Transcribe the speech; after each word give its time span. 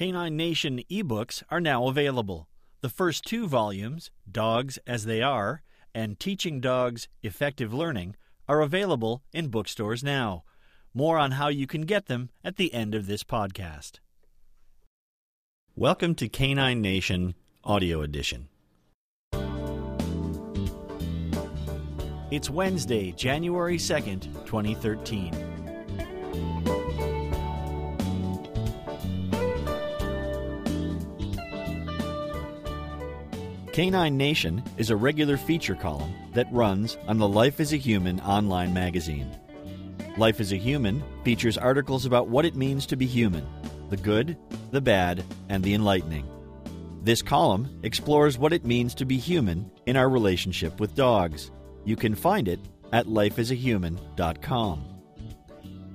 Canine 0.00 0.34
Nation 0.34 0.80
ebooks 0.90 1.42
are 1.50 1.60
now 1.60 1.86
available. 1.86 2.48
The 2.80 2.88
first 2.88 3.22
two 3.22 3.46
volumes, 3.46 4.10
Dogs 4.32 4.78
as 4.86 5.04
They 5.04 5.20
Are 5.20 5.62
and 5.94 6.18
Teaching 6.18 6.58
Dogs 6.58 7.06
Effective 7.22 7.74
Learning, 7.74 8.16
are 8.48 8.62
available 8.62 9.22
in 9.34 9.48
bookstores 9.48 10.02
now. 10.02 10.44
More 10.94 11.18
on 11.18 11.32
how 11.32 11.48
you 11.48 11.66
can 11.66 11.82
get 11.82 12.06
them 12.06 12.30
at 12.42 12.56
the 12.56 12.72
end 12.72 12.94
of 12.94 13.08
this 13.08 13.22
podcast. 13.22 13.98
Welcome 15.76 16.14
to 16.14 16.30
Canine 16.30 16.80
Nation 16.80 17.34
Audio 17.62 18.00
Edition. 18.00 18.48
It's 22.30 22.48
Wednesday, 22.48 23.12
January 23.12 23.76
2nd, 23.76 24.22
2013. 24.46 25.49
Canine 33.72 34.16
Nation 34.16 34.64
is 34.78 34.90
a 34.90 34.96
regular 34.96 35.36
feature 35.36 35.76
column 35.76 36.12
that 36.34 36.52
runs 36.52 36.98
on 37.06 37.18
the 37.18 37.28
Life 37.28 37.60
as 37.60 37.72
a 37.72 37.76
Human 37.76 38.18
online 38.20 38.74
magazine. 38.74 39.30
Life 40.16 40.40
as 40.40 40.50
a 40.52 40.56
Human 40.56 41.04
features 41.22 41.56
articles 41.56 42.04
about 42.04 42.26
what 42.26 42.44
it 42.44 42.56
means 42.56 42.84
to 42.86 42.96
be 42.96 43.06
human 43.06 43.46
the 43.88 43.96
good, 43.96 44.36
the 44.70 44.80
bad, 44.80 45.24
and 45.48 45.64
the 45.64 45.74
enlightening. 45.74 46.24
This 47.02 47.22
column 47.22 47.80
explores 47.82 48.38
what 48.38 48.52
it 48.52 48.64
means 48.64 48.94
to 48.96 49.04
be 49.04 49.18
human 49.18 49.68
in 49.86 49.96
our 49.96 50.08
relationship 50.08 50.78
with 50.78 50.94
dogs. 50.94 51.50
You 51.84 51.96
can 51.96 52.14
find 52.14 52.46
it 52.46 52.60
at 52.92 53.06
lifeasahuman.com. 53.06 54.84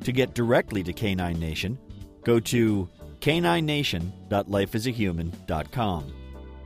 To 0.04 0.12
get 0.12 0.34
directly 0.34 0.84
to 0.84 0.92
Canine 0.92 1.40
Nation, 1.40 1.80
go 2.26 2.42
to 2.42 2.90
caninenation.lifeasahuman.com. 3.22 6.14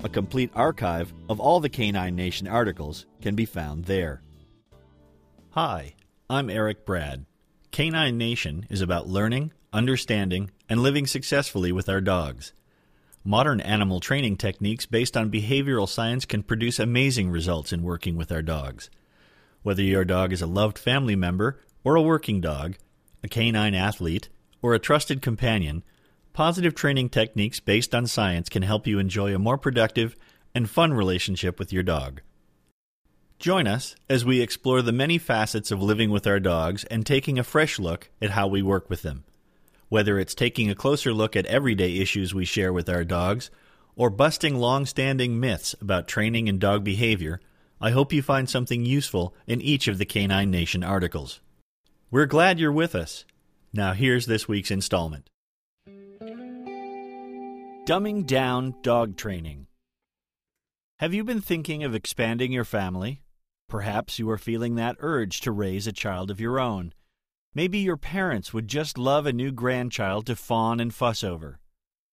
A 0.01 0.07
complete 0.07 0.49
archive 0.55 1.13
of 1.27 1.41
all 1.41 1.59
the 1.59 1.67
Canine 1.67 2.15
Nation 2.15 2.47
articles 2.47 3.05
can 3.21 3.35
be 3.35 3.43
found 3.43 3.83
there. 3.83 4.21
Hi, 5.49 5.95
I'm 6.29 6.49
Eric 6.49 6.85
Brad. 6.85 7.25
Canine 7.71 8.17
Nation 8.17 8.65
is 8.69 8.79
about 8.79 9.09
learning, 9.09 9.51
understanding, 9.73 10.51
and 10.69 10.81
living 10.81 11.05
successfully 11.05 11.73
with 11.73 11.89
our 11.89 11.99
dogs. 11.99 12.53
Modern 13.25 13.59
animal 13.59 13.99
training 13.99 14.37
techniques 14.37 14.85
based 14.85 15.17
on 15.17 15.29
behavioral 15.29 15.87
science 15.87 16.23
can 16.23 16.43
produce 16.43 16.79
amazing 16.79 17.29
results 17.29 17.73
in 17.73 17.83
working 17.83 18.15
with 18.15 18.31
our 18.31 18.41
dogs. 18.41 18.89
Whether 19.63 19.83
your 19.83 20.05
dog 20.05 20.31
is 20.31 20.41
a 20.41 20.47
loved 20.47 20.79
family 20.79 21.17
member 21.17 21.59
or 21.83 21.97
a 21.97 22.01
working 22.01 22.39
dog, 22.39 22.77
a 23.21 23.27
canine 23.27 23.75
athlete, 23.75 24.29
or 24.61 24.73
a 24.73 24.79
trusted 24.79 25.21
companion, 25.21 25.83
Positive 26.39 26.73
training 26.73 27.09
techniques 27.09 27.59
based 27.59 27.93
on 27.93 28.07
science 28.07 28.47
can 28.47 28.61
help 28.61 28.87
you 28.87 28.97
enjoy 28.97 29.35
a 29.35 29.37
more 29.37 29.57
productive 29.57 30.15
and 30.55 30.69
fun 30.69 30.93
relationship 30.93 31.59
with 31.59 31.73
your 31.73 31.83
dog. 31.83 32.21
Join 33.39 33.67
us 33.67 33.97
as 34.09 34.23
we 34.23 34.39
explore 34.39 34.81
the 34.81 34.93
many 34.93 35.17
facets 35.17 35.69
of 35.69 35.81
living 35.81 36.11
with 36.11 36.25
our 36.25 36.39
dogs 36.39 36.85
and 36.85 37.05
taking 37.05 37.37
a 37.37 37.43
fresh 37.43 37.77
look 37.77 38.09
at 38.21 38.29
how 38.29 38.47
we 38.47 38.61
work 38.61 38.89
with 38.89 39.01
them. 39.01 39.25
Whether 39.89 40.17
it's 40.17 40.33
taking 40.33 40.69
a 40.69 40.75
closer 40.75 41.11
look 41.11 41.35
at 41.35 41.45
everyday 41.47 41.97
issues 41.97 42.33
we 42.33 42.45
share 42.45 42.71
with 42.71 42.87
our 42.87 43.03
dogs 43.03 43.51
or 43.97 44.09
busting 44.09 44.55
long 44.55 44.85
standing 44.85 45.41
myths 45.41 45.75
about 45.81 46.07
training 46.07 46.47
and 46.47 46.57
dog 46.57 46.85
behavior, 46.85 47.41
I 47.81 47.91
hope 47.91 48.13
you 48.13 48.21
find 48.21 48.49
something 48.49 48.85
useful 48.85 49.35
in 49.45 49.59
each 49.59 49.89
of 49.89 49.97
the 49.97 50.05
Canine 50.05 50.49
Nation 50.49 50.85
articles. 50.85 51.41
We're 52.09 52.27
glad 52.27 52.61
you're 52.61 52.71
with 52.71 52.95
us. 52.95 53.25
Now, 53.73 53.91
here's 53.91 54.25
this 54.25 54.47
week's 54.47 54.71
installment. 54.71 55.29
Dumbing 57.89 58.27
down 58.27 58.75
dog 58.83 59.17
training. 59.17 59.65
Have 60.99 61.11
you 61.11 61.23
been 61.23 61.41
thinking 61.41 61.83
of 61.83 61.95
expanding 61.95 62.51
your 62.51 62.63
family? 62.63 63.23
Perhaps 63.67 64.19
you 64.19 64.29
are 64.29 64.37
feeling 64.37 64.75
that 64.75 64.97
urge 64.99 65.41
to 65.41 65.51
raise 65.51 65.87
a 65.87 65.91
child 65.91 66.29
of 66.29 66.39
your 66.39 66.59
own. 66.59 66.93
Maybe 67.55 67.79
your 67.79 67.97
parents 67.97 68.53
would 68.53 68.67
just 68.67 68.99
love 68.99 69.25
a 69.25 69.33
new 69.33 69.51
grandchild 69.51 70.27
to 70.27 70.35
fawn 70.35 70.79
and 70.79 70.93
fuss 70.93 71.23
over. 71.23 71.57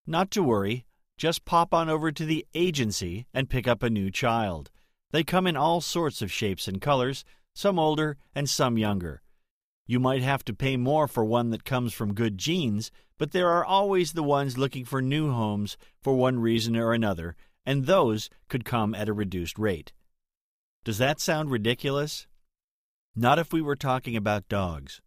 Not 0.06 0.30
to 0.30 0.42
worry, 0.42 0.86
just 1.18 1.44
pop 1.44 1.74
on 1.74 1.90
over 1.90 2.10
to 2.10 2.24
the 2.24 2.46
agency 2.54 3.26
and 3.34 3.50
pick 3.50 3.68
up 3.68 3.82
a 3.82 3.90
new 3.90 4.10
child. 4.10 4.70
They 5.10 5.24
come 5.24 5.46
in 5.46 5.58
all 5.58 5.82
sorts 5.82 6.22
of 6.22 6.32
shapes 6.32 6.66
and 6.66 6.80
colors, 6.80 7.22
some 7.54 7.78
older 7.78 8.16
and 8.34 8.48
some 8.48 8.78
younger. 8.78 9.20
You 9.88 10.00
might 10.00 10.22
have 10.22 10.44
to 10.46 10.54
pay 10.54 10.76
more 10.76 11.06
for 11.06 11.24
one 11.24 11.50
that 11.50 11.64
comes 11.64 11.92
from 11.92 12.14
good 12.14 12.38
genes, 12.38 12.90
but 13.18 13.30
there 13.30 13.50
are 13.50 13.64
always 13.64 14.12
the 14.12 14.22
ones 14.22 14.58
looking 14.58 14.84
for 14.84 15.00
new 15.00 15.30
homes 15.30 15.76
for 16.02 16.16
one 16.16 16.40
reason 16.40 16.76
or 16.76 16.92
another, 16.92 17.36
and 17.64 17.86
those 17.86 18.28
could 18.48 18.64
come 18.64 18.96
at 18.96 19.08
a 19.08 19.12
reduced 19.12 19.58
rate. 19.58 19.92
Does 20.84 20.98
that 20.98 21.20
sound 21.20 21.52
ridiculous? 21.52 22.26
Not 23.14 23.38
if 23.38 23.52
we 23.52 23.62
were 23.62 23.76
talking 23.76 24.16
about 24.16 24.48
dogs. 24.48 25.00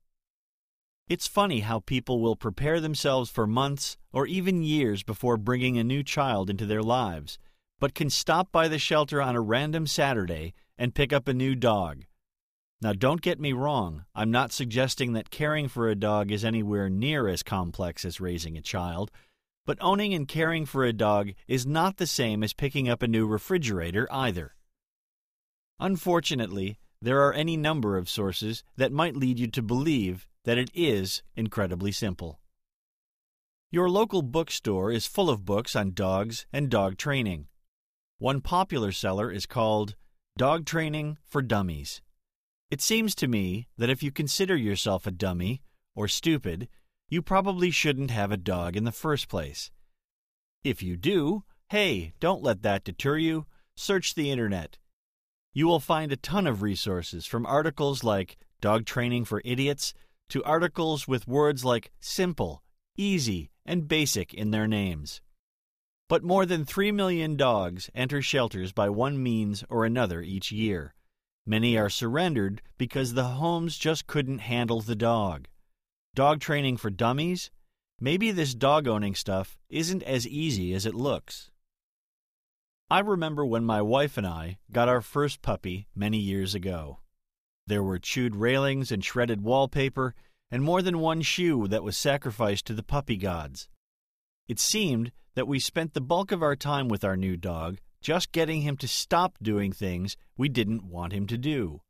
It's 1.09 1.27
funny 1.27 1.59
how 1.59 1.79
people 1.81 2.21
will 2.21 2.35
prepare 2.37 2.79
themselves 2.79 3.29
for 3.29 3.45
months 3.45 3.97
or 4.13 4.27
even 4.27 4.63
years 4.63 5.03
before 5.03 5.37
bringing 5.37 5.77
a 5.77 5.83
new 5.83 6.03
child 6.03 6.49
into 6.49 6.65
their 6.65 6.83
lives, 6.83 7.37
but 7.79 7.95
can 7.95 8.09
stop 8.09 8.51
by 8.51 8.67
the 8.69 8.79
shelter 8.79 9.21
on 9.21 9.35
a 9.35 9.41
random 9.41 9.87
Saturday 9.87 10.53
and 10.77 10.95
pick 10.95 11.11
up 11.11 11.27
a 11.27 11.33
new 11.33 11.53
dog 11.53 12.05
now, 12.81 12.93
don't 12.93 13.21
get 13.21 13.41
me 13.41 13.51
wrong, 13.51 14.05
I'm 14.15 14.31
not 14.31 14.53
suggesting 14.53 15.11
that 15.13 15.29
caring 15.29 15.67
for 15.67 15.89
a 15.89 15.95
dog 15.95 16.31
is 16.31 16.45
anywhere 16.45 16.89
near 16.89 17.27
as 17.27 17.43
complex 17.43 18.05
as 18.05 18.21
raising 18.21 18.57
a 18.57 18.61
child, 18.61 19.11
but 19.65 19.77
owning 19.81 20.13
and 20.13 20.27
caring 20.27 20.65
for 20.65 20.85
a 20.85 20.93
dog 20.93 21.31
is 21.45 21.67
not 21.67 21.97
the 21.97 22.07
same 22.07 22.41
as 22.41 22.53
picking 22.53 22.87
up 22.87 23.03
a 23.03 23.07
new 23.07 23.27
refrigerator 23.27 24.07
either. 24.11 24.55
Unfortunately, 25.77 26.79
there 27.01 27.21
are 27.21 27.33
any 27.33 27.57
number 27.57 27.97
of 27.97 28.09
sources 28.09 28.63
that 28.77 28.93
might 28.93 29.15
lead 29.15 29.39
you 29.39 29.47
to 29.47 29.61
believe 29.61 30.25
that 30.45 30.57
it 30.57 30.69
is 30.73 31.21
incredibly 31.35 31.91
simple. 31.91 32.39
Your 33.71 33.89
local 33.89 34.21
bookstore 34.21 34.89
is 34.89 35.05
full 35.05 35.29
of 35.29 35.45
books 35.45 35.75
on 35.75 35.93
dogs 35.93 36.45
and 36.53 36.69
dog 36.69 36.97
training. 36.97 37.47
One 38.19 38.39
popular 38.39 38.93
seller 38.93 39.31
is 39.31 39.45
called 39.45 39.95
Dog 40.37 40.65
Training 40.65 41.17
for 41.25 41.41
Dummies. 41.41 42.01
It 42.71 42.81
seems 42.81 43.15
to 43.15 43.27
me 43.27 43.67
that 43.77 43.89
if 43.89 44.03
you 44.03 44.11
consider 44.11 44.55
yourself 44.55 45.07
a 45.07 45.11
dummy 45.11 45.63
or 45.95 46.07
stupid, 46.07 46.69
you 47.09 47.23
probably 47.23 47.71
shouldn't 47.71 48.11
have 48.11 48.31
a 48.31 48.37
dog 48.37 48.75
in 48.75 48.83
the 48.83 48.91
first 48.91 49.27
place. 49.27 49.71
If 50.63 50.83
you 50.83 50.95
do, 50.95 51.43
hey, 51.69 52.13
don't 52.19 52.43
let 52.43 52.61
that 52.61 52.83
deter 52.83 53.17
you. 53.17 53.47
Search 53.75 54.13
the 54.13 54.29
internet. 54.29 54.77
You 55.51 55.65
will 55.65 55.79
find 55.79 56.11
a 56.11 56.17
ton 56.17 56.45
of 56.45 56.61
resources 56.61 57.25
from 57.25 57.45
articles 57.47 58.03
like 58.03 58.37
Dog 58.61 58.85
Training 58.85 59.25
for 59.25 59.41
Idiots 59.43 59.93
to 60.29 60.43
articles 60.43 61.07
with 61.07 61.27
words 61.27 61.65
like 61.65 61.91
simple, 61.99 62.61
easy, 62.95 63.49
and 63.65 63.87
basic 63.87 64.31
in 64.31 64.51
their 64.51 64.67
names. 64.67 65.21
But 66.07 66.23
more 66.23 66.45
than 66.45 66.65
3 66.65 66.91
million 66.91 67.35
dogs 67.35 67.89
enter 67.95 68.21
shelters 68.21 68.73
by 68.73 68.89
one 68.89 69.21
means 69.21 69.63
or 69.69 69.85
another 69.85 70.21
each 70.21 70.51
year. 70.51 70.93
Many 71.49 71.79
are 71.79 71.89
surrendered 71.89 72.61
because 72.77 73.15
the 73.15 73.23
homes 73.23 73.79
just 73.79 74.05
couldn't 74.05 74.37
handle 74.37 74.81
the 74.81 74.95
dog. 74.95 75.47
Dog 76.13 76.41
training 76.41 76.77
for 76.77 76.91
dummies? 76.91 77.49
Maybe 77.99 78.29
this 78.29 78.53
dog 78.53 78.87
owning 78.87 79.15
stuff 79.15 79.57
isn't 79.67 80.03
as 80.03 80.27
easy 80.27 80.75
as 80.75 80.85
it 80.85 80.93
looks. 80.93 81.49
I 82.87 82.99
remember 82.99 83.43
when 83.43 83.65
my 83.65 83.81
wife 83.81 84.15
and 84.15 84.27
I 84.27 84.59
got 84.71 84.89
our 84.89 85.01
first 85.01 85.41
puppy 85.41 85.87
many 85.95 86.19
years 86.19 86.53
ago. 86.53 86.99
There 87.65 87.81
were 87.81 87.97
chewed 87.97 88.35
railings 88.35 88.91
and 88.91 89.03
shredded 89.03 89.41
wallpaper, 89.41 90.13
and 90.51 90.61
more 90.61 90.83
than 90.83 90.99
one 90.99 91.23
shoe 91.23 91.67
that 91.69 91.83
was 91.83 91.97
sacrificed 91.97 92.67
to 92.67 92.73
the 92.75 92.83
puppy 92.83 93.17
gods. 93.17 93.67
It 94.47 94.59
seemed 94.59 95.11
that 95.33 95.47
we 95.47 95.59
spent 95.59 95.95
the 95.95 95.99
bulk 95.99 96.31
of 96.31 96.43
our 96.43 96.55
time 96.55 96.89
with 96.89 97.03
our 97.03 97.17
new 97.17 97.35
dog 97.35 97.79
just 98.01 98.31
getting 98.31 98.61
him 98.61 98.77
to 98.77 98.87
stop 98.87 99.35
doing 99.41 99.71
things 99.71 100.17
we 100.37 100.49
didn't 100.49 100.83
want 100.83 101.13
him 101.13 101.27
to 101.27 101.37
do. 101.37 101.81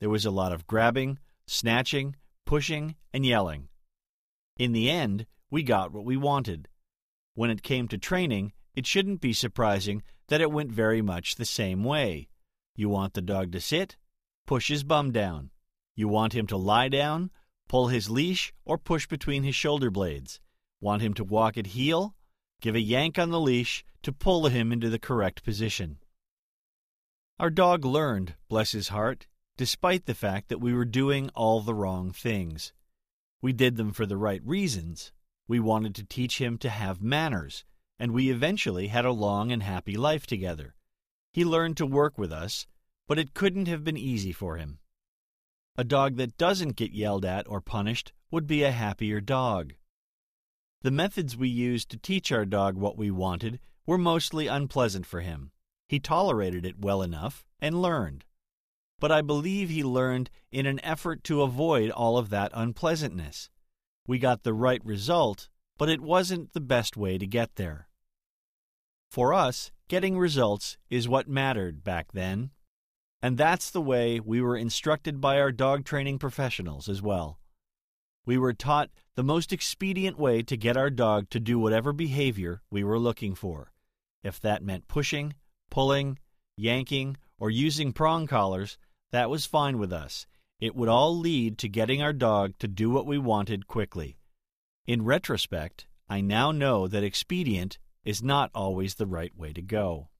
There 0.00 0.10
was 0.10 0.24
a 0.24 0.30
lot 0.30 0.52
of 0.52 0.66
grabbing, 0.66 1.18
snatching, 1.46 2.16
pushing, 2.46 2.94
and 3.12 3.24
yelling. 3.24 3.68
In 4.56 4.72
the 4.72 4.90
end, 4.90 5.26
we 5.50 5.62
got 5.62 5.92
what 5.92 6.04
we 6.04 6.16
wanted. 6.16 6.68
When 7.34 7.50
it 7.50 7.62
came 7.62 7.88
to 7.88 7.98
training, 7.98 8.52
it 8.74 8.86
shouldn't 8.86 9.20
be 9.20 9.32
surprising 9.32 10.02
that 10.28 10.40
it 10.40 10.52
went 10.52 10.70
very 10.70 11.02
much 11.02 11.34
the 11.34 11.44
same 11.44 11.84
way. 11.84 12.28
You 12.76 12.88
want 12.88 13.14
the 13.14 13.22
dog 13.22 13.52
to 13.52 13.60
sit? 13.60 13.96
Push 14.46 14.68
his 14.68 14.84
bum 14.84 15.10
down. 15.10 15.50
You 15.96 16.08
want 16.08 16.32
him 16.32 16.46
to 16.48 16.56
lie 16.56 16.88
down? 16.88 17.30
Pull 17.68 17.88
his 17.88 18.08
leash 18.08 18.52
or 18.64 18.78
push 18.78 19.06
between 19.06 19.42
his 19.42 19.54
shoulder 19.54 19.90
blades. 19.90 20.40
Want 20.80 21.02
him 21.02 21.14
to 21.14 21.24
walk 21.24 21.58
at 21.58 21.68
heel? 21.68 22.14
Give 22.60 22.74
a 22.74 22.80
yank 22.80 23.18
on 23.18 23.30
the 23.30 23.40
leash 23.40 23.84
to 24.02 24.12
pull 24.12 24.46
him 24.48 24.72
into 24.72 24.90
the 24.90 24.98
correct 24.98 25.44
position. 25.44 25.98
Our 27.38 27.50
dog 27.50 27.84
learned, 27.84 28.34
bless 28.48 28.72
his 28.72 28.88
heart, 28.88 29.28
despite 29.56 30.06
the 30.06 30.14
fact 30.14 30.48
that 30.48 30.60
we 30.60 30.74
were 30.74 30.84
doing 30.84 31.30
all 31.36 31.60
the 31.60 31.74
wrong 31.74 32.10
things. 32.10 32.72
We 33.40 33.52
did 33.52 33.76
them 33.76 33.92
for 33.92 34.06
the 34.06 34.16
right 34.16 34.42
reasons, 34.44 35.12
We 35.46 35.60
wanted 35.60 35.94
to 35.94 36.04
teach 36.04 36.40
him 36.40 36.58
to 36.58 36.68
have 36.68 37.00
manners, 37.00 37.64
and 37.98 38.12
we 38.12 38.30
eventually 38.30 38.88
had 38.88 39.04
a 39.04 39.12
long 39.12 39.50
and 39.50 39.62
happy 39.62 39.96
life 39.96 40.26
together. 40.26 40.74
He 41.32 41.44
learned 41.44 41.76
to 41.78 41.86
work 41.86 42.18
with 42.18 42.32
us, 42.32 42.66
but 43.06 43.18
it 43.18 43.34
couldn't 43.34 43.66
have 43.66 43.84
been 43.84 43.96
easy 43.96 44.32
for 44.32 44.56
him. 44.56 44.80
A 45.76 45.84
dog 45.84 46.16
that 46.16 46.36
doesn't 46.36 46.76
get 46.76 46.92
yelled 46.92 47.24
at 47.24 47.48
or 47.48 47.60
punished 47.60 48.12
would 48.30 48.46
be 48.46 48.62
a 48.64 48.72
happier 48.72 49.20
dog. 49.20 49.74
The 50.82 50.90
methods 50.92 51.36
we 51.36 51.48
used 51.48 51.90
to 51.90 51.96
teach 51.96 52.30
our 52.30 52.44
dog 52.44 52.76
what 52.76 52.96
we 52.96 53.10
wanted 53.10 53.58
were 53.84 53.98
mostly 53.98 54.46
unpleasant 54.46 55.06
for 55.06 55.22
him. 55.22 55.50
He 55.88 55.98
tolerated 55.98 56.64
it 56.64 56.78
well 56.78 57.02
enough 57.02 57.44
and 57.60 57.82
learned. 57.82 58.24
But 59.00 59.10
I 59.10 59.22
believe 59.22 59.70
he 59.70 59.82
learned 59.82 60.30
in 60.52 60.66
an 60.66 60.84
effort 60.84 61.24
to 61.24 61.42
avoid 61.42 61.90
all 61.90 62.16
of 62.16 62.30
that 62.30 62.52
unpleasantness. 62.54 63.50
We 64.06 64.18
got 64.18 64.42
the 64.42 64.54
right 64.54 64.84
result, 64.84 65.48
but 65.78 65.88
it 65.88 66.00
wasn't 66.00 66.52
the 66.52 66.60
best 66.60 66.96
way 66.96 67.18
to 67.18 67.26
get 67.26 67.56
there. 67.56 67.88
For 69.10 69.34
us, 69.34 69.72
getting 69.88 70.18
results 70.18 70.76
is 70.90 71.08
what 71.08 71.28
mattered 71.28 71.82
back 71.82 72.12
then. 72.12 72.50
And 73.20 73.36
that's 73.36 73.70
the 73.70 73.80
way 73.80 74.20
we 74.20 74.40
were 74.40 74.56
instructed 74.56 75.20
by 75.20 75.40
our 75.40 75.50
dog 75.50 75.84
training 75.84 76.18
professionals 76.18 76.88
as 76.88 77.02
well. 77.02 77.40
We 78.26 78.38
were 78.38 78.52
taught 78.52 78.90
the 79.18 79.24
most 79.24 79.52
expedient 79.52 80.16
way 80.16 80.44
to 80.44 80.56
get 80.56 80.76
our 80.76 80.90
dog 80.90 81.28
to 81.28 81.40
do 81.40 81.58
whatever 81.58 81.92
behavior 81.92 82.62
we 82.70 82.84
were 82.84 83.00
looking 83.00 83.34
for. 83.34 83.72
If 84.22 84.38
that 84.42 84.62
meant 84.62 84.86
pushing, 84.86 85.34
pulling, 85.72 86.20
yanking, 86.56 87.16
or 87.36 87.50
using 87.50 87.92
prong 87.92 88.28
collars, 88.28 88.78
that 89.10 89.28
was 89.28 89.44
fine 89.44 89.76
with 89.76 89.92
us. 89.92 90.28
It 90.60 90.76
would 90.76 90.88
all 90.88 91.18
lead 91.18 91.58
to 91.58 91.68
getting 91.68 92.00
our 92.00 92.12
dog 92.12 92.52
to 92.60 92.68
do 92.68 92.90
what 92.90 93.06
we 93.06 93.18
wanted 93.18 93.66
quickly. 93.66 94.18
In 94.86 95.04
retrospect, 95.04 95.88
I 96.08 96.20
now 96.20 96.52
know 96.52 96.86
that 96.86 97.02
expedient 97.02 97.80
is 98.04 98.22
not 98.22 98.52
always 98.54 98.94
the 98.94 99.06
right 99.08 99.36
way 99.36 99.52
to 99.52 99.62
go. 99.62 100.10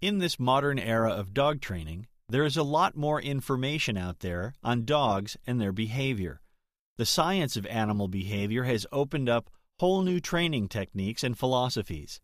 In 0.00 0.18
this 0.18 0.40
modern 0.40 0.80
era 0.80 1.12
of 1.12 1.32
dog 1.32 1.60
training, 1.60 2.08
there 2.28 2.44
is 2.44 2.56
a 2.56 2.64
lot 2.64 2.96
more 2.96 3.22
information 3.22 3.96
out 3.96 4.18
there 4.18 4.54
on 4.64 4.84
dogs 4.84 5.36
and 5.46 5.60
their 5.60 5.70
behavior. 5.70 6.40
The 6.98 7.06
science 7.06 7.56
of 7.56 7.64
animal 7.66 8.08
behavior 8.08 8.64
has 8.64 8.84
opened 8.90 9.28
up 9.28 9.50
whole 9.78 10.02
new 10.02 10.18
training 10.18 10.68
techniques 10.68 11.22
and 11.22 11.38
philosophies. 11.38 12.20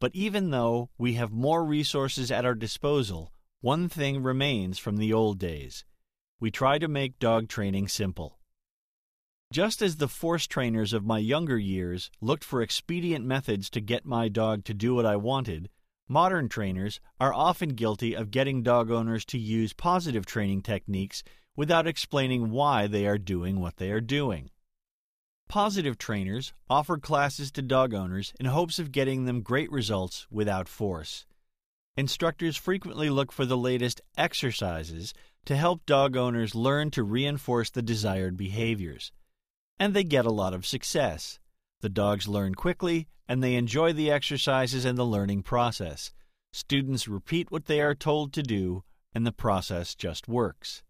But 0.00 0.10
even 0.12 0.50
though 0.50 0.90
we 0.98 1.14
have 1.14 1.30
more 1.30 1.64
resources 1.64 2.32
at 2.32 2.44
our 2.44 2.56
disposal, 2.56 3.32
one 3.60 3.88
thing 3.88 4.20
remains 4.20 4.80
from 4.80 4.96
the 4.96 5.12
old 5.12 5.38
days. 5.38 5.84
We 6.40 6.50
try 6.50 6.78
to 6.78 6.88
make 6.88 7.20
dog 7.20 7.48
training 7.48 7.86
simple. 7.86 8.40
Just 9.52 9.80
as 9.80 9.96
the 9.96 10.08
force 10.08 10.48
trainers 10.48 10.92
of 10.92 11.04
my 11.04 11.18
younger 11.18 11.58
years 11.58 12.10
looked 12.20 12.42
for 12.42 12.60
expedient 12.60 13.24
methods 13.24 13.70
to 13.70 13.80
get 13.80 14.04
my 14.04 14.28
dog 14.28 14.64
to 14.64 14.74
do 14.74 14.96
what 14.96 15.06
I 15.06 15.14
wanted, 15.14 15.68
modern 16.08 16.48
trainers 16.48 16.98
are 17.20 17.32
often 17.32 17.68
guilty 17.76 18.16
of 18.16 18.32
getting 18.32 18.64
dog 18.64 18.90
owners 18.90 19.24
to 19.26 19.38
use 19.38 19.72
positive 19.72 20.26
training 20.26 20.62
techniques 20.62 21.22
without 21.56 21.86
explaining 21.86 22.50
why 22.50 22.86
they 22.86 23.06
are 23.06 23.18
doing 23.18 23.60
what 23.60 23.76
they 23.76 23.90
are 23.90 24.00
doing. 24.00 24.50
Positive 25.48 25.98
trainers 25.98 26.52
offer 26.70 26.96
classes 26.96 27.50
to 27.52 27.62
dog 27.62 27.92
owners 27.92 28.32
in 28.40 28.46
hopes 28.46 28.78
of 28.78 28.92
getting 28.92 29.24
them 29.24 29.42
great 29.42 29.70
results 29.70 30.26
without 30.30 30.68
force. 30.68 31.26
Instructors 31.96 32.56
frequently 32.56 33.10
look 33.10 33.30
for 33.30 33.44
the 33.44 33.56
latest 33.56 34.00
exercises 34.16 35.12
to 35.44 35.56
help 35.56 35.84
dog 35.84 36.16
owners 36.16 36.54
learn 36.54 36.90
to 36.90 37.02
reinforce 37.02 37.68
the 37.70 37.82
desired 37.82 38.36
behaviors 38.36 39.12
and 39.82 39.94
they 39.94 40.04
get 40.04 40.24
a 40.24 40.30
lot 40.30 40.54
of 40.54 40.64
success. 40.64 41.40
The 41.80 41.88
dogs 41.88 42.28
learn 42.28 42.54
quickly, 42.54 43.08
and 43.26 43.42
they 43.42 43.56
enjoy 43.56 43.92
the 43.92 44.12
exercises 44.12 44.84
and 44.84 44.96
the 44.96 45.04
learning 45.04 45.42
process. 45.42 46.12
Students 46.52 47.08
repeat 47.08 47.50
what 47.50 47.64
they 47.64 47.80
are 47.80 47.96
told 47.96 48.32
to 48.34 48.44
do, 48.44 48.84
and 49.12 49.26
the 49.26 49.32
process 49.32 49.96
just 49.96 50.28
works. 50.28 50.84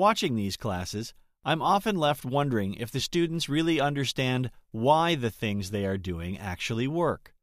Watching 0.00 0.34
these 0.34 0.56
classes, 0.56 1.12
I'm 1.44 1.60
often 1.60 1.94
left 1.94 2.24
wondering 2.24 2.72
if 2.72 2.90
the 2.90 3.00
students 3.00 3.50
really 3.50 3.78
understand 3.78 4.50
why 4.70 5.14
the 5.14 5.30
things 5.30 5.70
they 5.70 5.84
are 5.84 5.98
doing 5.98 6.38
actually 6.38 6.88
work. 6.88 7.34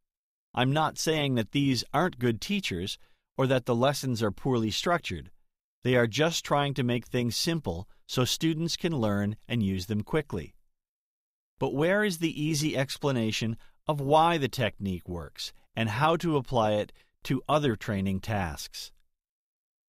I'm 0.55 0.73
not 0.73 0.97
saying 0.97 1.35
that 1.35 1.51
these 1.51 1.83
aren't 1.93 2.17
good 2.17 2.41
teachers 2.41 2.97
or 3.37 3.45
that 3.45 3.67
the 3.67 3.75
lessons 3.75 4.23
are 4.23 4.31
poorly 4.31 4.71
structured. 4.71 5.29
They 5.83 5.95
are 5.95 6.07
just 6.07 6.43
trying 6.43 6.73
to 6.73 6.83
make 6.83 7.05
things 7.05 7.37
simple 7.37 7.87
so 8.07 8.25
students 8.25 8.75
can 8.75 8.97
learn 8.97 9.35
and 9.47 9.61
use 9.61 9.85
them 9.85 10.01
quickly. 10.01 10.55
But 11.59 11.75
where 11.75 12.03
is 12.03 12.17
the 12.17 12.43
easy 12.43 12.75
explanation 12.75 13.55
of 13.87 14.01
why 14.01 14.39
the 14.39 14.49
technique 14.49 15.07
works 15.07 15.53
and 15.75 15.89
how 15.89 16.15
to 16.15 16.37
apply 16.37 16.71
it 16.71 16.91
to 17.25 17.43
other 17.47 17.75
training 17.75 18.21
tasks? 18.21 18.91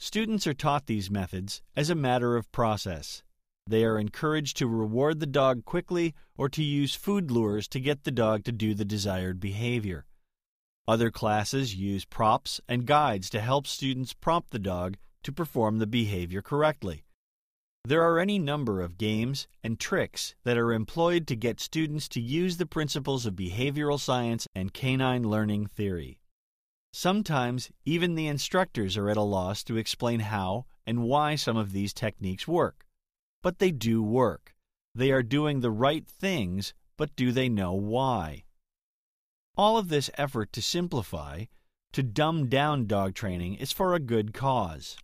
Students 0.01 0.47
are 0.47 0.55
taught 0.55 0.87
these 0.87 1.11
methods 1.11 1.61
as 1.77 1.91
a 1.91 1.95
matter 1.95 2.37
of 2.37 2.51
process. 2.53 3.25
They 3.67 3.85
are 3.85 3.99
encouraged 3.99 4.57
to 4.59 4.69
reward 4.69 5.19
the 5.19 5.27
dog 5.27 5.65
quickly 5.65 6.15
or 6.37 6.49
to 6.51 6.63
use 6.63 6.95
food 6.95 7.33
lures 7.33 7.67
to 7.69 7.81
get 7.81 8.05
the 8.05 8.13
dog 8.13 8.45
to 8.45 8.53
do 8.53 8.75
the 8.75 8.85
desired 8.85 9.41
behavior. 9.41 10.07
Other 10.87 11.11
classes 11.11 11.75
use 11.75 12.05
props 12.05 12.61
and 12.69 12.87
guides 12.87 13.29
to 13.31 13.41
help 13.41 13.67
students 13.67 14.15
prompt 14.15 14.53
the 14.53 14.61
dog 14.61 14.97
to 15.25 15.33
perform 15.33 15.79
the 15.79 15.87
behavior 15.87 16.43
correctly. 16.43 17.05
There 17.85 18.03
are 18.03 18.21
any 18.21 18.39
number 18.39 18.81
of 18.81 18.99
games 18.99 19.49
and 19.65 19.81
tricks 19.81 20.37
that 20.45 20.57
are 20.57 20.73
employed 20.73 21.27
to 21.27 21.37
get 21.37 21.61
students 21.61 22.09
to 22.11 22.21
use 22.21 22.57
the 22.57 22.67
principles 22.67 23.27
of 23.27 23.35
behavioral 23.35 23.99
science 23.99 24.47
and 24.55 24.73
canine 24.73 25.25
learning 25.25 25.67
theory. 25.67 26.21
Sometimes 27.01 27.71
even 27.85 28.17
the 28.17 28.27
instructors 28.27 28.97
are 28.97 29.09
at 29.09 29.17
a 29.17 29.23
loss 29.23 29.63
to 29.63 29.77
explain 29.77 30.19
how 30.19 30.67
and 30.85 31.05
why 31.05 31.37
some 31.37 31.57
of 31.57 31.71
these 31.71 31.95
techniques 31.95 32.49
work. 32.49 32.85
But 33.41 33.61
they 33.61 33.71
do 33.71 34.03
work. 34.03 34.57
They 34.97 35.13
are 35.13 35.23
doing 35.23 35.61
the 35.61 35.71
right 35.71 36.05
things, 36.05 36.75
but 36.97 37.15
do 37.15 37.31
they 37.31 37.49
know 37.49 37.73
why? 37.73 38.47
All 39.57 39.79
of 39.79 39.91
this 39.91 40.11
effort 40.19 40.53
to 40.55 40.61
simplify, 40.61 41.45
to 41.93 42.03
dumb 42.03 42.49
down 42.49 42.89
dog 42.89 43.15
training 43.15 43.55
is 43.55 43.71
for 43.71 43.95
a 43.95 44.01
good 44.01 44.35
cause 44.35 44.97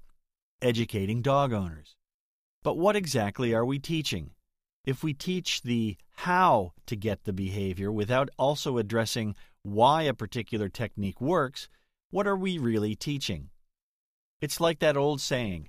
educating 0.61 1.23
dog 1.23 1.53
owners. 1.53 1.95
But 2.65 2.77
what 2.77 2.97
exactly 2.97 3.55
are 3.55 3.65
we 3.65 3.79
teaching? 3.79 4.33
If 4.85 5.05
we 5.05 5.15
teach 5.15 5.63
the 5.63 5.97
how 6.11 6.73
to 6.87 6.97
get 6.97 7.23
the 7.23 7.33
behavior 7.33 7.93
without 7.93 8.31
also 8.37 8.79
addressing 8.79 9.37
why 9.63 10.03
a 10.03 10.13
particular 10.13 10.69
technique 10.69 11.21
works, 11.21 11.69
what 12.15 12.29
are 12.29 12.37
we 12.37 12.59
really 12.59 12.95
teaching? 12.95 13.51
It's 14.41 14.61
like 14.61 14.79
that 14.79 14.97
old 14.97 15.21
saying 15.21 15.69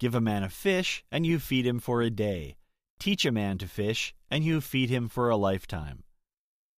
give 0.00 0.16
a 0.16 0.20
man 0.20 0.42
a 0.42 0.48
fish 0.48 1.04
and 1.12 1.24
you 1.24 1.38
feed 1.38 1.64
him 1.64 1.78
for 1.78 2.02
a 2.02 2.10
day, 2.10 2.56
teach 2.98 3.24
a 3.24 3.30
man 3.30 3.58
to 3.58 3.68
fish 3.68 4.12
and 4.28 4.42
you 4.42 4.60
feed 4.60 4.90
him 4.90 5.08
for 5.08 5.30
a 5.30 5.36
lifetime. 5.36 6.02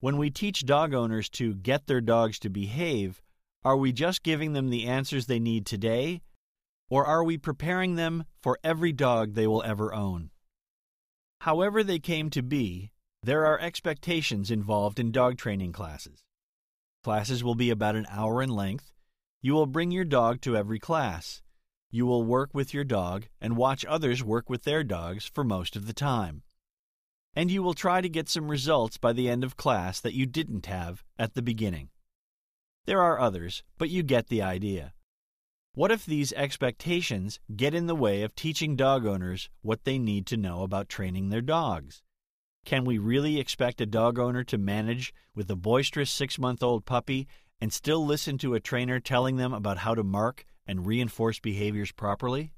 When 0.01 0.19
we 0.19 0.29
teach 0.29 0.67
dog 0.67 0.93
owners 0.93 1.31
to 1.31 1.55
get 1.55 1.87
their 1.87 2.03
dogs 2.03 2.39
to 2.41 2.51
behave, 2.51 3.23
are 3.65 3.79
we 3.79 3.91
just 3.91 4.23
giving 4.23 4.53
them 4.53 4.69
the 4.69 4.87
answers 4.87 5.25
they 5.25 5.41
need 5.41 5.65
today 5.65 6.21
or 6.91 7.07
are 7.07 7.25
we 7.25 7.39
preparing 7.39 7.95
them 7.95 8.25
for 8.43 8.59
every 8.63 8.93
dog 8.93 9.33
they 9.33 9.47
will 9.47 9.63
ever 9.63 9.95
own? 9.95 10.29
However, 11.41 11.83
they 11.83 12.01
came 12.01 12.29
to 12.29 12.43
be, 12.43 12.91
there 13.23 13.47
are 13.47 13.59
expectations 13.59 14.51
involved 14.51 15.01
in 15.01 15.11
dog 15.11 15.39
training 15.39 15.73
classes. 15.73 16.23
Classes 17.03 17.43
will 17.43 17.55
be 17.55 17.71
about 17.71 17.97
an 17.97 18.07
hour 18.11 18.43
in 18.43 18.51
length. 18.51 18.93
You 19.41 19.55
will 19.55 19.67
bring 19.67 19.91
your 19.91 20.05
dog 20.05 20.41
to 20.43 20.57
every 20.57 20.79
class. 20.79 21.43
You 21.91 22.07
will 22.07 22.25
work 22.25 22.51
with 22.53 22.75
your 22.75 22.85
dog 22.85 23.29
and 23.41 23.57
watch 23.57 23.85
others 23.85 24.25
work 24.25 24.51
with 24.51 24.65
their 24.65 24.83
dogs 24.83 25.27
for 25.27 25.45
most 25.45 25.77
of 25.77 25.87
the 25.87 25.93
time. 25.93 26.43
And 27.35 27.51
you 27.51 27.63
will 27.63 27.75
try 27.75 28.01
to 28.01 28.09
get 28.09 28.29
some 28.29 28.49
results 28.49 28.97
by 28.97 29.13
the 29.13 29.29
end 29.29 29.45
of 29.45 29.57
class 29.57 30.01
that 30.01 30.15
you 30.15 30.27
didn't 30.27 30.67
have 30.67 31.05
at 31.19 31.35
the 31.35 31.43
beginning. 31.43 31.91
There 32.87 33.03
are 33.03 33.19
others, 33.19 33.63
but 33.79 33.91
you 33.91 34.03
get 34.03 34.29
the 34.29 34.43
idea. 34.43 34.95
What 35.75 35.91
if 35.91 36.07
these 36.07 36.33
expectations 36.33 37.39
get 37.55 37.75
in 37.75 37.87
the 37.87 37.95
way 37.95 38.23
of 38.23 38.35
teaching 38.35 38.77
dog 38.77 39.05
owners 39.05 39.51
what 39.61 39.85
they 39.85 39.99
need 39.99 40.27
to 40.29 40.39
know 40.39 40.63
about 40.63 40.89
training 40.89 41.29
their 41.29 41.43
dogs? 41.43 42.03
Can 42.65 42.85
we 42.85 42.97
really 42.97 43.39
expect 43.39 43.81
a 43.81 43.87
dog 43.87 44.19
owner 44.19 44.43
to 44.45 44.57
manage 44.57 45.13
with 45.35 45.51
a 45.51 45.57
boisterous 45.57 46.11
six 46.11 46.39
month 46.39 46.63
old 46.63 46.87
puppy 46.87 47.29
and 47.61 47.73
still 47.73 48.05
listen 48.05 48.39
to 48.39 48.55
a 48.55 48.61
trainer 48.61 49.01
telling 49.01 49.37
them 49.37 49.53
about 49.53 49.79
how 49.79 49.95
to 49.95 50.03
mark 50.03 50.45
and 50.67 50.87
reinforce 50.87 51.39
behaviors 51.39 51.93
properly? 51.93 52.53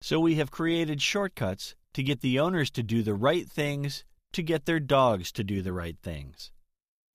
So 0.00 0.18
we 0.18 0.34
have 0.36 0.50
created 0.50 1.00
shortcuts 1.00 1.74
to 1.94 2.02
get 2.02 2.20
the 2.20 2.38
owners 2.38 2.70
to 2.72 2.82
do 2.82 3.02
the 3.02 3.14
right 3.14 3.48
things 3.48 4.04
to 4.32 4.42
get 4.42 4.64
their 4.64 4.80
dogs 4.80 5.30
to 5.32 5.44
do 5.44 5.62
the 5.62 5.72
right 5.72 5.96
things. 6.02 6.50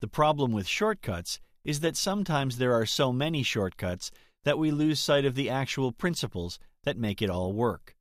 The 0.00 0.08
problem 0.08 0.52
with 0.52 0.66
shortcuts 0.66 1.40
is 1.64 1.80
that 1.80 1.96
sometimes 1.96 2.56
there 2.56 2.72
are 2.72 2.86
so 2.86 3.12
many 3.12 3.42
shortcuts 3.42 4.10
that 4.44 4.58
we 4.58 4.70
lose 4.70 5.00
sight 5.00 5.24
of 5.24 5.34
the 5.34 5.50
actual 5.50 5.92
principles 5.92 6.58
that 6.84 6.96
make 6.96 7.20
it 7.20 7.28
all 7.28 7.52
work. 7.52 7.96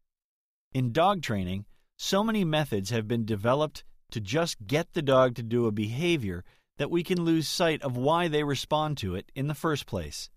In 0.73 0.91
dog 0.91 1.21
training, 1.21 1.65
so 1.97 2.23
many 2.23 2.45
methods 2.45 2.91
have 2.91 3.07
been 3.07 3.25
developed 3.25 3.83
to 4.11 4.21
just 4.21 4.67
get 4.67 4.93
the 4.93 5.01
dog 5.01 5.35
to 5.35 5.43
do 5.43 5.65
a 5.65 5.71
behavior 5.71 6.45
that 6.77 6.91
we 6.91 7.03
can 7.03 7.23
lose 7.23 7.47
sight 7.47 7.81
of 7.81 7.97
why 7.97 8.27
they 8.27 8.43
respond 8.43 8.97
to 8.97 9.15
it 9.15 9.31
in 9.35 9.47
the 9.47 9.53
first 9.53 9.85
place. 9.85 10.29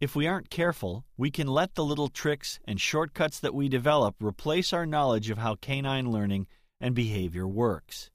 If 0.00 0.16
we 0.16 0.26
aren't 0.26 0.50
careful, 0.50 1.04
we 1.16 1.30
can 1.30 1.46
let 1.46 1.74
the 1.74 1.84
little 1.84 2.08
tricks 2.08 2.58
and 2.64 2.80
shortcuts 2.80 3.38
that 3.40 3.54
we 3.54 3.68
develop 3.68 4.16
replace 4.20 4.72
our 4.72 4.86
knowledge 4.86 5.30
of 5.30 5.38
how 5.38 5.54
canine 5.56 6.10
learning 6.10 6.48
and 6.80 6.94
behavior 6.94 7.46
works. 7.46 8.10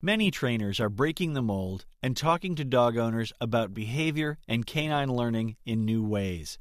Many 0.00 0.30
trainers 0.30 0.80
are 0.80 0.88
breaking 0.88 1.34
the 1.34 1.42
mold 1.42 1.84
and 2.02 2.16
talking 2.16 2.54
to 2.54 2.64
dog 2.64 2.96
owners 2.96 3.32
about 3.40 3.74
behavior 3.74 4.38
and 4.48 4.64
canine 4.64 5.10
learning 5.12 5.56
in 5.66 5.84
new 5.84 6.02
ways. 6.02 6.58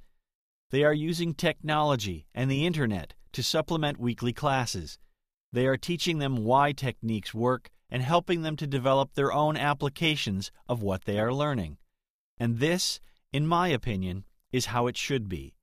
They 0.71 0.83
are 0.83 0.93
using 0.93 1.33
technology 1.33 2.25
and 2.35 2.51
the 2.51 2.65
internet 2.65 3.13
to 3.33 3.43
supplement 3.43 3.99
weekly 3.99 4.33
classes. 4.33 4.99
They 5.53 5.67
are 5.67 5.77
teaching 5.77 6.17
them 6.17 6.43
why 6.43 6.73
techniques 6.73 7.33
work 7.33 7.69
and 7.91 8.03
helping 8.03 8.41
them 8.41 8.55
to 8.55 8.67
develop 8.67 9.13
their 9.13 9.31
own 9.31 9.57
applications 9.57 10.51
of 10.67 10.81
what 10.81 11.05
they 11.05 11.19
are 11.19 11.33
learning. 11.33 11.77
And 12.37 12.59
this, 12.59 12.99
in 13.31 13.47
my 13.47 13.67
opinion, 13.69 14.25
is 14.51 14.67
how 14.67 14.87
it 14.87 14.97
should 14.97 15.27
be. 15.27 15.55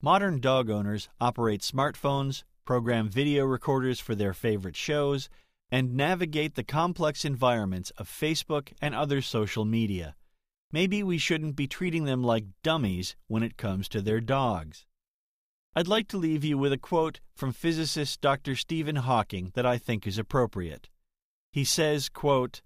Modern 0.00 0.40
dog 0.40 0.70
owners 0.70 1.08
operate 1.20 1.60
smartphones, 1.60 2.44
program 2.64 3.08
video 3.08 3.44
recorders 3.44 3.98
for 3.98 4.14
their 4.14 4.32
favorite 4.32 4.76
shows, 4.76 5.28
and 5.70 5.94
navigate 5.94 6.54
the 6.54 6.64
complex 6.64 7.24
environments 7.24 7.90
of 7.98 8.08
Facebook 8.08 8.72
and 8.80 8.94
other 8.94 9.20
social 9.20 9.64
media. 9.64 10.14
Maybe 10.70 11.02
we 11.02 11.18
shouldn't 11.18 11.56
be 11.56 11.66
treating 11.66 12.04
them 12.04 12.22
like 12.22 12.44
dummies 12.62 13.16
when 13.26 13.42
it 13.42 13.56
comes 13.56 13.88
to 13.88 14.00
their 14.00 14.20
dogs. 14.20 14.86
I'd 15.74 15.88
like 15.88 16.08
to 16.08 16.18
leave 16.18 16.44
you 16.44 16.58
with 16.58 16.72
a 16.72 16.78
quote 16.78 17.20
from 17.34 17.52
physicist 17.52 18.20
Dr. 18.20 18.54
Stephen 18.54 18.96
Hawking 18.96 19.52
that 19.54 19.66
I 19.66 19.78
think 19.78 20.06
is 20.06 20.18
appropriate. 20.18 20.88
He 21.52 21.64
says, 21.64 22.08
quote, 22.08 22.62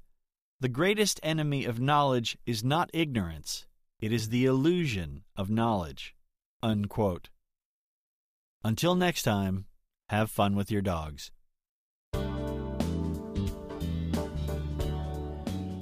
The 0.61 0.69
greatest 0.69 1.21
enemy 1.23 1.65
of 1.65 1.81
knowledge 1.81 2.39
is 2.47 2.65
not 2.65 2.91
ignorance, 2.93 3.67
it 4.01 4.12
is 4.12 4.29
the 4.29 4.47
illusion 4.47 5.23
of 5.37 5.51
knowledge. 5.51 6.15
Unquote. 6.62 7.29
Until 8.65 8.95
next 8.95 9.23
time, 9.23 9.67
have 10.09 10.31
fun 10.31 10.55
with 10.55 10.71
your 10.71 10.83
dogs. 10.83 11.33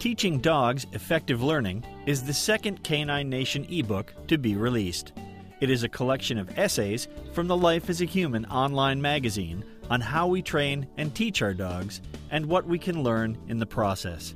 Teaching 0.02 0.40
Dogs 0.40 0.84
Effective 0.94 1.44
Learning 1.44 1.84
is 2.06 2.24
the 2.24 2.34
second 2.34 2.82
Canine 2.82 3.30
Nation 3.30 3.64
ebook 3.70 4.12
to 4.26 4.36
be 4.36 4.56
released. 4.56 5.12
It 5.60 5.70
is 5.70 5.84
a 5.84 5.88
collection 5.88 6.38
of 6.38 6.58
essays 6.58 7.06
from 7.32 7.46
the 7.46 7.56
Life 7.56 7.88
as 7.88 8.00
a 8.00 8.04
Human 8.04 8.44
online 8.46 9.00
magazine 9.00 9.62
on 9.90 10.00
how 10.00 10.26
we 10.26 10.42
train 10.42 10.88
and 10.96 11.14
teach 11.14 11.40
our 11.40 11.54
dogs 11.54 12.00
and 12.32 12.46
what 12.46 12.66
we 12.66 12.80
can 12.80 13.04
learn 13.04 13.38
in 13.46 13.58
the 13.58 13.64
process. 13.64 14.34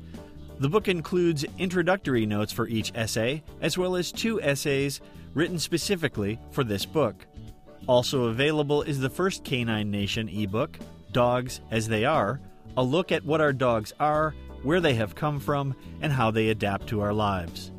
The 0.60 0.68
book 0.68 0.86
includes 0.86 1.44
introductory 1.58 2.26
notes 2.26 2.52
for 2.52 2.68
each 2.68 2.92
essay, 2.94 3.42
as 3.60 3.76
well 3.76 3.96
as 3.96 4.12
two 4.12 4.40
essays 4.42 5.00
written 5.34 5.58
specifically 5.58 6.38
for 6.52 6.62
this 6.62 6.86
book. 6.86 7.26
Also 7.88 8.26
available 8.26 8.82
is 8.82 9.00
the 9.00 9.10
first 9.10 9.42
Canine 9.42 9.90
Nation 9.90 10.28
ebook, 10.28 10.78
Dogs 11.10 11.60
as 11.72 11.88
They 11.88 12.04
Are, 12.04 12.40
a 12.76 12.84
look 12.84 13.10
at 13.10 13.24
what 13.24 13.40
our 13.40 13.52
dogs 13.52 13.92
are, 13.98 14.32
where 14.66 14.80
they 14.80 14.94
have 14.94 15.14
come 15.14 15.38
from, 15.38 15.76
and 16.00 16.12
how 16.12 16.28
they 16.28 16.48
adapt 16.48 16.88
to 16.88 17.00
our 17.00 17.12
lives. 17.12 17.70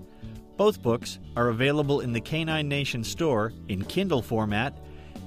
Both 0.56 0.82
books 0.82 1.20
are 1.36 1.50
available 1.50 2.00
in 2.00 2.14
the 2.14 2.22
Canine 2.22 2.70
Nation 2.70 3.04
store 3.04 3.52
in 3.68 3.84
Kindle 3.84 4.22
format, 4.22 4.80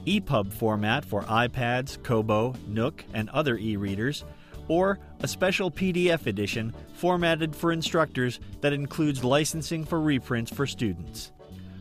EPUB 0.07 0.55
format 0.55 1.05
for 1.05 1.21
iPads, 1.25 2.03
Kobo, 2.03 2.55
Nook, 2.67 3.05
and 3.13 3.29
other 3.29 3.59
e 3.59 3.77
readers 3.77 4.25
or 4.69 4.99
a 5.21 5.29
special 5.29 5.71
PDF 5.71 6.27
edition 6.27 6.73
formatted 6.95 7.55
for 7.55 7.73
instructors 7.73 8.41
that 8.63 8.73
includes 8.73 9.23
licensing 9.23 9.85
for 9.85 10.01
reprints 10.01 10.51
for 10.51 10.67
students. 10.67 11.31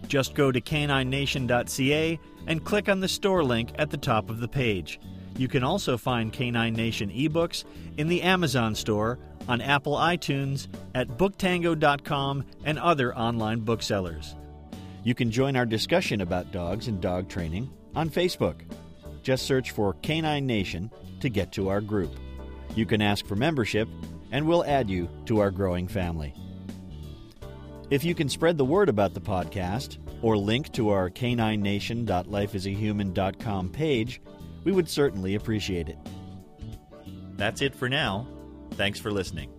Just 0.08 0.34
go 0.34 0.52
to 0.52 0.60
caninenation.ca 0.60 2.20
and 2.48 2.66
click 2.66 2.90
on 2.90 3.00
the 3.00 3.08
store 3.08 3.44
link 3.44 3.70
at 3.76 3.92
the 3.92 3.98
top 3.98 4.30
of 4.30 4.40
the 4.42 4.48
page. 4.48 5.00
You 5.40 5.48
can 5.48 5.64
also 5.64 5.98
find 5.98 6.34
Canine 6.34 6.74
Nation 6.74 7.10
ebooks 7.12 7.64
in 7.96 8.10
the 8.10 8.24
Amazon 8.24 8.76
store, 8.76 9.18
on 9.48 9.62
Apple 9.62 9.96
iTunes, 9.96 10.68
at 10.94 11.08
booktango.com, 11.08 12.44
and 12.66 12.78
other 12.78 13.16
online 13.16 13.62
booksellers. 13.62 14.36
You 15.06 15.16
can 15.16 15.32
join 15.32 15.56
our 15.56 15.66
discussion 15.66 16.20
about 16.20 16.52
dogs 16.52 16.90
and 16.90 17.00
dog 17.00 17.30
training 17.30 17.70
on 17.96 18.10
Facebook. 18.10 18.64
Just 19.24 19.46
search 19.46 19.72
for 19.72 19.94
Canine 20.02 20.46
Nation 20.46 20.92
to 21.22 21.30
get 21.30 21.54
to 21.54 21.70
our 21.70 21.80
group. 21.80 22.12
You 22.76 22.86
can 22.86 23.02
ask 23.02 23.26
for 23.26 23.38
membership, 23.38 23.88
and 24.34 24.46
we'll 24.46 24.66
add 24.66 24.90
you 24.90 25.08
to 25.28 25.40
our 25.40 25.52
growing 25.52 25.88
family. 25.88 26.34
If 27.90 28.04
you 28.04 28.14
can 28.14 28.28
spread 28.28 28.58
the 28.58 28.66
word 28.66 28.90
about 28.90 29.14
the 29.14 29.22
podcast 29.22 30.00
or 30.22 30.38
link 30.38 30.74
to 30.74 30.90
our 30.90 31.10
caninenation.lifeasahuman.com 31.10 33.70
page, 33.70 34.22
we 34.64 34.72
would 34.72 34.90
certainly 34.90 35.36
appreciate 35.36 35.90
it. 35.90 35.98
That's 37.38 37.62
it 37.62 37.74
for 37.74 37.90
now. 37.90 38.28
Thanks 38.72 39.00
for 39.00 39.12
listening. 39.12 39.52